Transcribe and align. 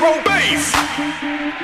row 0.00 0.16
bass. 0.24 0.72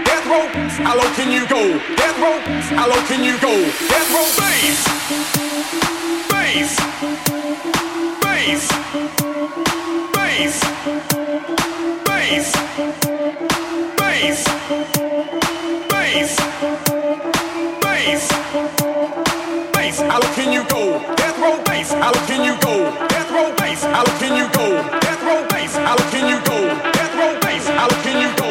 Death 0.05 0.27
row, 0.27 0.47
how 0.85 0.97
low 0.97 1.11
can 1.17 1.33
you 1.33 1.49
go? 1.49 1.79
Death 1.97 2.19
row, 2.21 2.39
how 2.77 2.89
low 2.89 3.01
can 3.09 3.25
you 3.25 3.39
go? 3.41 3.55
Death 3.89 4.11
row 4.13 4.29
bass. 4.37 4.97
Bass. 6.29 6.77
Bass. 8.23 8.69
Bass. 10.13 10.57
Bass. 12.05 12.53
Bass. 13.97 14.43
Bass. 15.89 16.37
Bass. 17.83 18.25
Bass. 19.73 20.01
How 20.01 20.21
low 20.21 20.33
can 20.35 20.53
you 20.53 20.63
go? 20.69 21.01
Death 21.17 21.39
row 21.39 21.63
bass. 21.65 21.93
How 21.93 22.13
low 22.13 22.27
can 22.27 22.45
you 22.45 22.57
go? 22.61 22.91
Death 23.09 23.31
row 23.31 23.55
bass. 23.57 23.83
How 23.85 24.05
low 24.05 24.19
can 24.19 24.37
you 24.37 24.49
go? 24.53 24.83
Death 25.01 25.23
row 25.23 25.47
bass. 25.49 25.77
How 25.77 25.97
low 25.97 26.11
can 26.11 26.29
you 26.29 26.41
go? 26.45 26.96
How 27.67 27.89
can 27.89 28.21
you 28.21 28.37
go? 28.37 28.46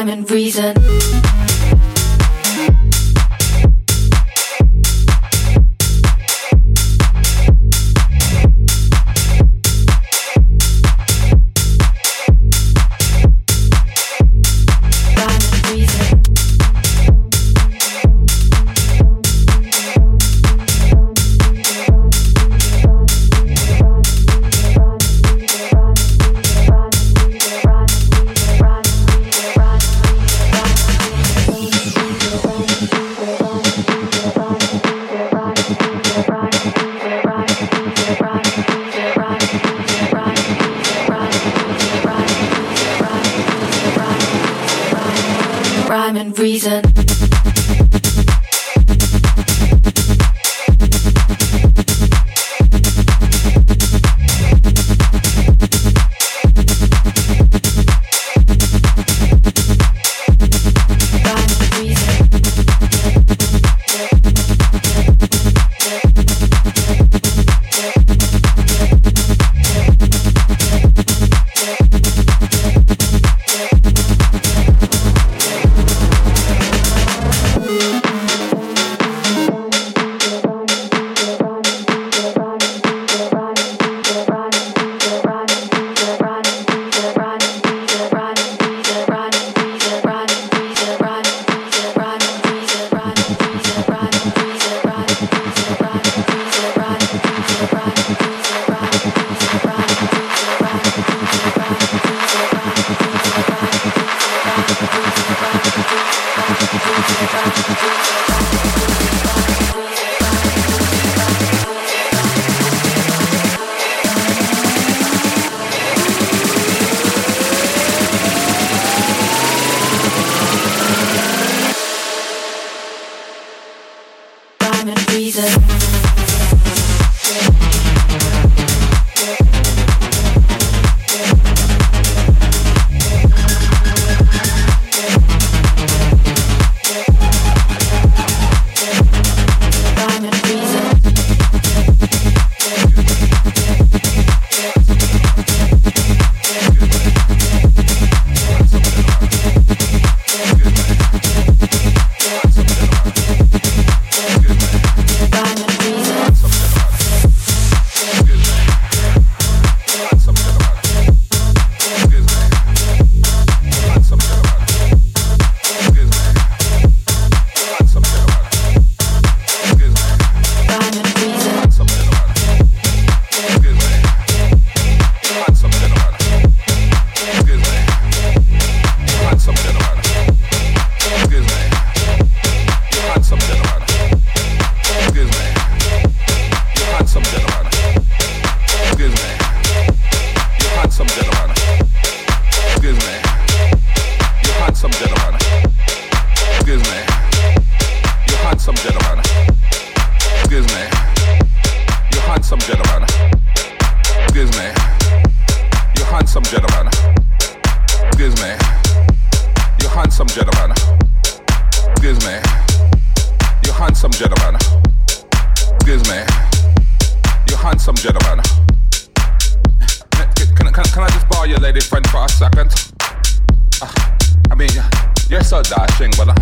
Time 0.00 0.08
and 0.08 0.30
reason. 0.30 1.49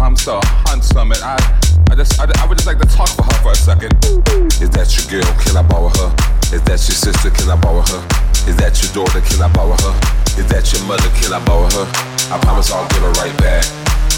I'm 0.01 0.15
so 0.15 0.41
handsome 0.67 1.11
and 1.11 1.23
I, 1.23 1.35
I 1.91 1.95
just, 1.97 2.21
I, 2.21 2.31
I, 2.39 2.47
would 2.47 2.57
just 2.57 2.69
like 2.69 2.79
to 2.79 2.87
talk 2.87 3.09
for 3.11 3.25
her 3.25 3.43
for 3.43 3.51
a 3.51 3.57
second. 3.57 3.93
Is 4.63 4.71
that 4.71 4.95
your 4.95 5.21
girl? 5.21 5.33
Can 5.43 5.57
I 5.57 5.63
borrow 5.63 5.89
her? 5.89 6.15
Is 6.55 6.63
that 6.63 6.79
your 6.87 6.95
sister? 6.95 7.31
Can 7.31 7.51
I 7.51 7.57
borrow 7.61 7.83
her? 7.83 8.01
Is 8.47 8.57
that 8.63 8.79
your 8.79 8.95
daughter? 8.95 9.21
Can 9.21 9.43
I 9.43 9.51
borrow 9.53 9.75
her? 9.75 9.95
Is 10.39 10.47
that 10.55 10.71
your 10.73 10.87
mother? 10.87 11.11
Can 11.19 11.35
I 11.35 11.45
borrow 11.45 11.67
her? 11.67 11.87
I 12.31 12.39
promise 12.41 12.71
I'll 12.71 12.87
give 12.89 13.03
her 13.03 13.13
right 13.19 13.37
back. 13.39 13.67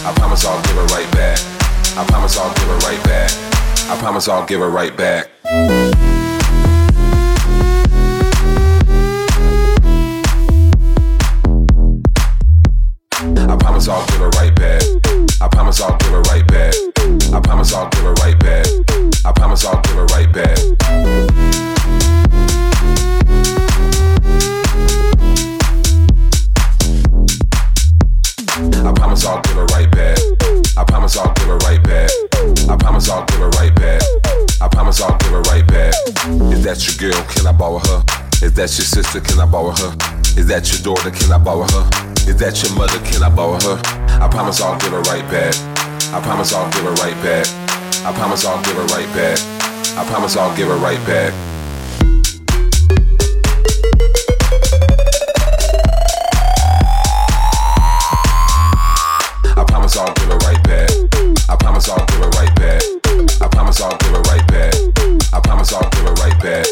I 0.04 0.12
promise 0.14 0.44
I'll 0.44 0.60
give 0.62 0.76
her 0.76 0.86
right 0.92 1.10
back. 1.12 1.40
I 1.96 2.04
promise 2.06 2.36
I'll 2.36 2.52
give 2.54 2.68
her 2.68 2.76
right 2.84 3.02
back. 3.02 3.32
I 3.88 3.96
promise 3.98 4.28
I'll 4.28 4.46
give 4.46 4.60
her 4.60 4.68
right 4.68 4.96
back. 4.96 5.30
I 13.48 13.56
promise 13.56 13.88
I'll 13.88 14.06
give 14.06 14.20
her 14.20 14.28
right 14.36 14.54
back. 14.54 14.99
I 15.42 15.48
promise 15.48 15.80
I'll 15.80 15.96
give 15.96 16.12
it 16.12 16.26
right 16.28 16.46
back. 16.46 16.74
I 17.32 17.40
promise 17.40 17.72
I'll 17.72 17.88
give 17.88 18.04
it 18.04 18.18
right 18.20 18.38
back. 18.38 18.66
I 19.24 19.32
promise 19.32 19.64
I'll 19.64 19.80
give 19.80 19.96
it 19.96 20.10
right 20.12 20.30
back. 20.32 20.58
I 28.84 28.92
promise 28.92 29.24
I'll 29.24 29.40
give 29.40 29.56
it 29.56 29.72
right 29.72 29.90
back. 29.90 30.18
I 30.76 30.84
promise 30.84 31.16
I'll 31.16 31.32
give 31.32 31.48
it 31.48 31.62
right 31.64 31.82
back. 31.84 32.10
I 32.68 32.76
promise 32.76 33.08
I'll 33.08 33.24
give 33.24 33.40
it 33.40 33.54
right 33.56 33.74
back. 33.74 34.02
I 34.60 34.68
promise 34.68 35.00
I'll 35.00 35.16
give 35.16 35.32
it 35.32 35.46
right 35.48 35.66
back. 35.66 35.94
Is 36.52 36.64
that 36.64 36.86
your 36.86 37.10
girl? 37.10 37.22
Can 37.28 37.46
I 37.46 37.52
borrow 37.52 37.78
her? 37.78 38.04
Is 38.42 38.52
that 38.52 38.76
your 38.76 38.84
sister? 38.84 39.20
Can 39.20 39.40
I 39.40 39.46
borrow 39.46 39.70
her? 39.70 40.19
Is 40.36 40.46
that 40.46 40.70
your 40.70 40.80
daughter? 40.82 41.10
Can 41.10 41.32
I 41.32 41.38
borrow 41.38 41.62
her? 41.62 41.84
Is 42.30 42.36
that 42.36 42.62
your 42.62 42.72
mother? 42.78 42.98
Can 43.04 43.22
I 43.22 43.28
borrow 43.28 43.58
her? 43.60 43.80
I 44.22 44.28
promise 44.28 44.60
I'll 44.60 44.78
give 44.78 44.92
her 44.92 45.02
right 45.02 45.26
back. 45.30 45.54
I 46.14 46.20
promise 46.22 46.52
I'll 46.54 46.70
give 46.70 46.84
her 46.84 46.94
right 47.02 47.16
back. 47.22 47.46
I 48.06 48.12
promise 48.14 48.44
I'll 48.44 48.62
give 48.62 48.76
her 48.76 48.86
right 48.86 49.08
back. 49.14 49.38
I 49.98 50.04
promise 50.06 50.36
I'll 50.36 50.54
give 50.56 50.68
her 50.68 50.76
right 50.78 51.04
back. 51.06 51.34
I 59.56 59.64
promise 59.66 59.96
I'll 59.96 60.14
give 60.14 60.28
her 60.28 60.38
right 60.38 60.62
back. 60.64 60.90
I 61.48 61.56
promise 61.56 61.88
I'll 61.88 62.06
give 62.06 62.18
her 62.18 62.28
right 62.30 62.54
back. 62.56 62.82
I 63.42 63.48
promise 63.48 63.80
I'll 63.80 63.96
give 63.98 64.12
her 64.12 64.22
right 64.22 64.46
back. 64.48 64.74
Right 66.20 66.42
back. 66.42 66.66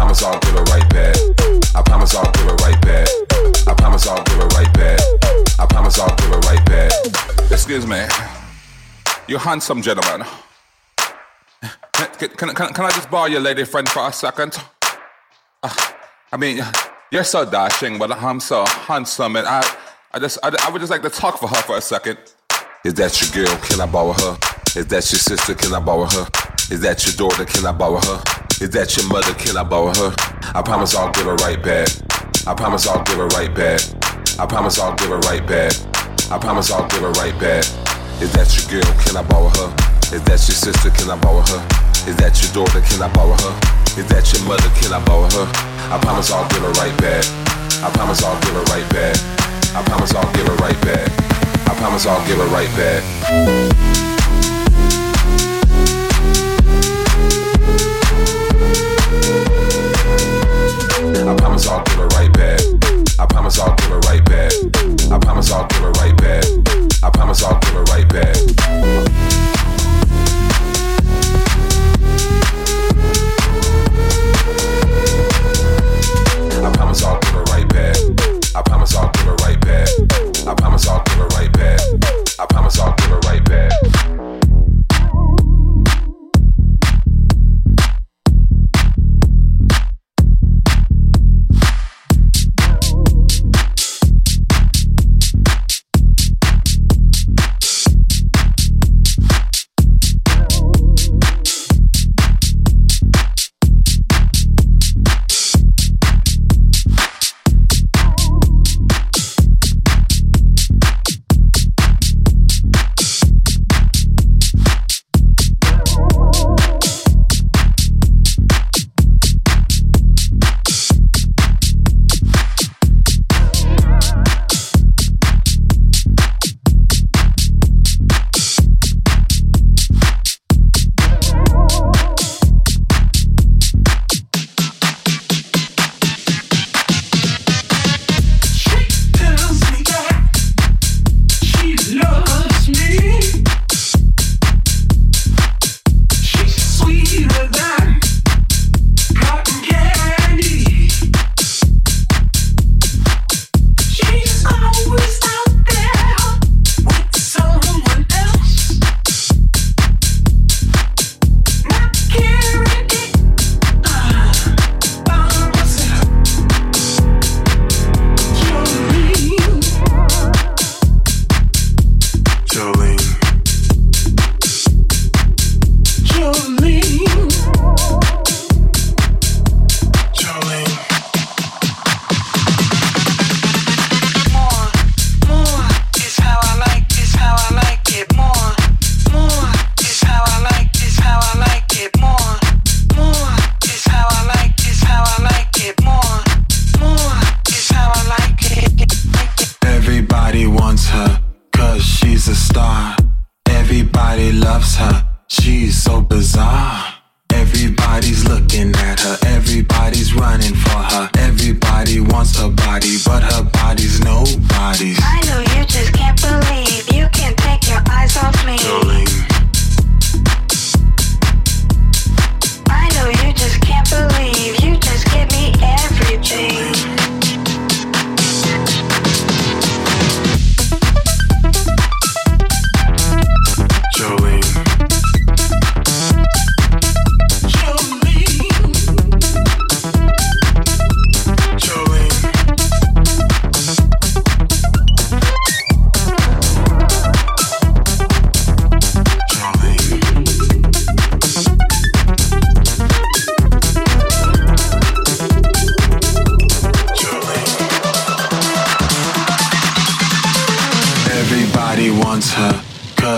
I 0.00 0.02
promise 0.02 0.22
I'll 0.22 0.40
give 0.40 0.54
it 0.54 0.70
right 0.70 0.90
back. 0.90 1.16
I 1.76 1.82
promise 1.82 2.14
I'll 2.14 2.32
give 2.32 2.46
it 2.46 2.60
right 2.62 2.80
back. 2.80 3.08
I 3.68 3.74
promise 3.74 4.08
I'll 4.08 4.24
give 4.24 4.38
it 4.38 4.54
right 4.54 4.72
back. 4.72 5.00
I 5.58 5.66
promise 5.66 5.98
I'll 5.98 6.16
give 6.16 6.30
it 6.32 6.46
right 6.46 6.64
back. 6.64 6.92
Excuse 7.52 7.86
me. 7.86 8.06
You 9.28 9.36
handsome 9.36 9.82
gentleman. 9.82 10.26
Can, 11.92 12.30
can, 12.30 12.54
can, 12.54 12.84
I 12.86 12.90
just 12.90 13.10
borrow 13.10 13.26
your 13.26 13.40
lady 13.40 13.64
friend 13.64 13.86
for 13.90 14.08
a 14.08 14.12
second? 14.12 14.56
Ah, 15.62 15.96
I 16.32 16.38
mean, 16.38 16.64
you're 17.12 17.22
so 17.22 17.44
dashing, 17.48 17.98
but 17.98 18.10
I'm 18.10 18.40
so 18.40 18.64
handsome, 18.64 19.36
and 19.36 19.46
I, 19.46 19.62
I 20.12 20.18
just, 20.18 20.38
I 20.42 20.70
would 20.70 20.80
just 20.80 20.90
like 20.90 21.02
to 21.02 21.10
talk 21.10 21.38
for 21.38 21.46
her 21.46 21.62
for 21.62 21.76
a 21.76 21.82
second. 21.82 22.16
Is 22.86 22.94
that 22.94 23.20
your 23.20 23.44
girl? 23.44 23.54
Can 23.58 23.82
I 23.82 23.86
borrow 23.86 24.14
her? 24.14 24.38
Is 24.74 24.86
that 24.86 25.12
your 25.12 25.20
sister? 25.20 25.54
Can 25.54 25.74
I 25.74 25.80
borrow 25.80 26.06
her? 26.06 26.26
Is 26.70 26.80
that 26.80 27.04
your 27.04 27.14
daughter? 27.16 27.44
Can 27.44 27.66
I 27.66 27.72
borrow 27.72 28.00
her? 28.00 28.39
Is 28.60 28.68
that 28.76 28.92
your 28.92 29.08
mother? 29.08 29.32
Can 29.40 29.56
I 29.56 29.64
borrow 29.64 29.88
her? 29.88 30.12
I 30.52 30.60
promise 30.60 30.94
I'll 30.94 31.08
give 31.16 31.24
her 31.24 31.34
right 31.40 31.56
back. 31.64 31.88
I 32.44 32.52
promise 32.52 32.86
I'll 32.86 33.00
give 33.08 33.16
her 33.16 33.26
right 33.32 33.48
back. 33.56 33.80
I 34.36 34.44
promise 34.44 34.78
I'll 34.78 34.92
give 35.00 35.08
her 35.08 35.16
right 35.32 35.40
back. 35.48 35.72
I 36.28 36.36
promise 36.36 36.68
I'll 36.68 36.84
give 36.92 37.00
her 37.00 37.08
right 37.16 37.32
back. 37.40 37.64
Is 38.20 38.28
that 38.36 38.52
your 38.52 38.68
girl? 38.68 38.92
Can 39.00 39.16
I 39.16 39.24
borrow 39.24 39.48
her? 39.48 39.72
Is 40.12 40.20
that 40.28 40.44
your 40.44 40.60
sister? 40.60 40.92
Can 40.92 41.08
I 41.08 41.16
borrow 41.16 41.40
her? 41.40 41.60
Is 42.04 42.20
that 42.20 42.36
your 42.36 42.52
daughter? 42.52 42.84
Can 42.84 43.00
I 43.00 43.08
borrow 43.16 43.32
her? 43.32 43.54
Is 43.96 44.04
that 44.12 44.28
your 44.28 44.44
mother? 44.44 44.68
Can 44.76 44.92
I 44.92 45.00
borrow 45.08 45.24
her? 45.40 45.48
I 45.88 45.96
promise 45.96 46.28
I'll 46.28 46.44
give 46.52 46.60
her 46.60 46.74
right 46.76 46.96
back. 47.00 47.24
I 47.80 47.88
promise 47.96 48.20
I'll 48.20 48.36
give 48.44 48.60
her 48.60 48.66
right 48.68 48.88
back. 48.92 49.16
I 49.72 49.80
promise 49.88 50.12
I'll 50.12 50.28
give 50.36 50.44
her 50.44 50.56
right 50.60 50.80
back. 50.84 51.08
I 51.64 51.72
promise 51.80 52.04
I'll 52.04 52.20
give 52.28 52.36
her 52.36 52.50
right 52.52 52.68
back. 52.76 53.99
I 61.30 61.36
promise 61.36 61.68
I'll 61.68 61.84
give 61.84 61.94
her 61.94 62.08
right 62.08 62.32
back. 62.32 62.60
I 63.20 63.24
promise 63.24 63.60
I'll 63.60 63.76
give 63.76 63.86
her 63.86 64.00
right 64.00 64.24
back. 64.24 64.52
I 65.12 65.18
promise 65.20 65.52
I'll 65.52 65.64
give 65.68 65.78
her 65.78 65.92
right 65.92 66.16
back. 66.16 66.44
I 67.04 67.10
promise 67.10 67.44
I'll 67.44 67.60
give 67.60 67.70
her 67.70 67.84
right 67.84 68.08
back. 68.08 68.36
I 76.64 76.72
promise 76.72 77.04
I'll 77.04 77.20
give 77.20 77.30
her 77.30 77.44
right 77.44 77.68
back. 77.68 77.96
I 78.56 78.62
promise 78.62 78.96
I'll 78.96 79.10
give 79.12 79.22
her 79.22 79.34
right 79.36 79.60
back. 79.60 79.86
I 80.48 80.54
promise 80.56 80.88
I'll 80.88 81.04
give 81.04 81.14
her 81.14 81.28
right 81.28 81.52
back. 81.52 81.80
I 82.40 82.46
promise 82.46 82.80
I'll 82.80 82.94
give 82.96 83.06
her 83.06 83.14
right 83.14 83.22
back. 83.22 83.29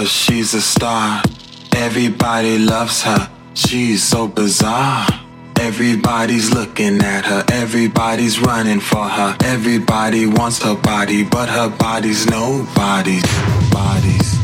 Cause 0.03 0.11
she's 0.11 0.53
a 0.53 0.61
star. 0.61 1.23
Everybody 1.77 2.59
loves 2.59 3.03
her. 3.03 3.31
She's 3.55 4.03
so 4.03 4.27
bizarre. 4.27 5.07
Everybody's 5.61 6.51
looking 6.53 7.01
at 7.03 7.25
her, 7.25 7.45
everybody's 7.53 8.41
running 8.41 8.81
for 8.81 9.05
her. 9.09 9.37
Everybody 9.45 10.27
wants 10.27 10.61
her 10.65 10.75
body, 10.75 11.23
but 11.23 11.49
her 11.49 11.69
body's 11.69 12.27
nobody's. 12.27 13.23
Bodies. 13.71 14.41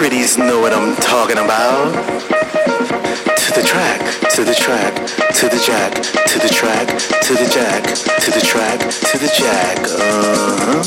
Pretties 0.00 0.38
know 0.38 0.60
what 0.60 0.72
I'm 0.72 0.96
talking 0.96 1.36
about. 1.36 1.92
To 1.92 3.52
the 3.54 3.62
track, 3.62 4.00
to 4.30 4.44
the 4.44 4.54
track, 4.54 4.94
to 5.34 5.46
the 5.46 5.62
jack, 5.62 5.94
to 5.94 6.38
the 6.38 6.48
track, 6.48 6.88
to 7.20 7.34
the 7.34 7.46
jack, 7.52 7.84
to 7.84 8.30
the 8.30 8.40
track, 8.40 8.80
to 8.80 9.18
the 9.18 9.28
jack. 9.36 9.78
Uh-huh. 9.84 10.82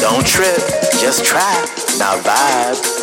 Don't 0.00 0.26
trip, 0.26 0.58
just 1.00 1.24
try, 1.24 1.64
now 1.98 2.18
vibe. 2.20 2.97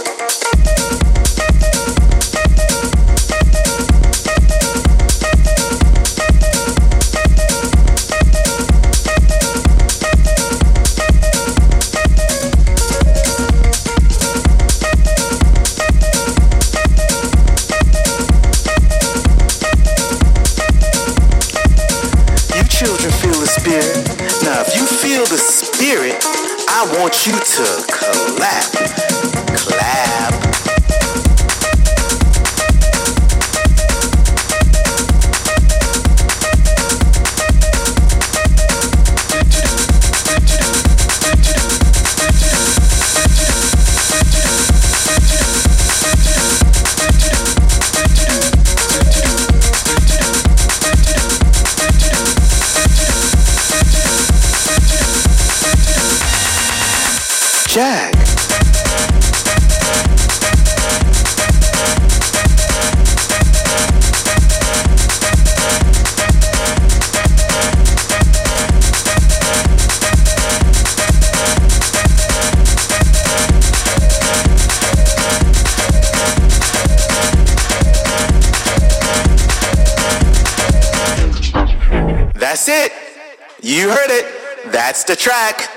The 85.08 85.16
track. 85.16 85.70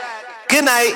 Good 0.49 0.65
night. 0.65 0.95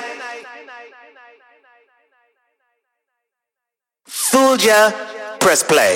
Fooled 4.05 4.63
ya. 4.63 4.91
Press 5.39 5.63
play. 5.63 5.95